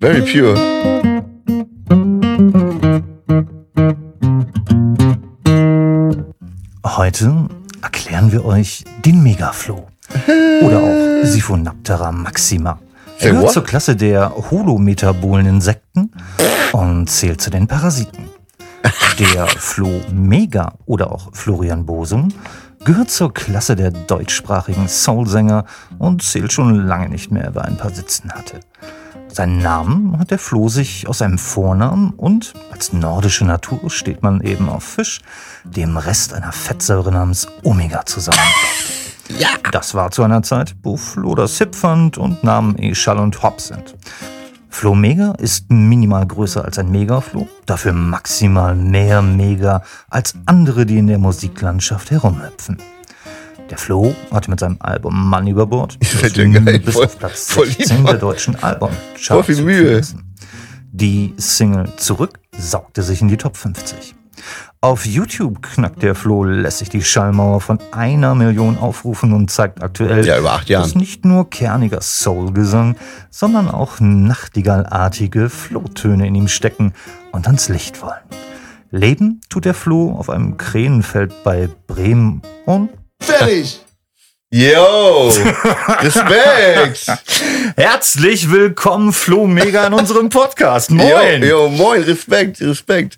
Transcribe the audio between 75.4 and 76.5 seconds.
Flohtöne in ihm